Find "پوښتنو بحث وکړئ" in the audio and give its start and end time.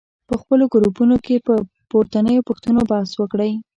2.49-3.51